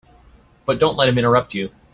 [0.65, 1.69] But don't let him interrupt you.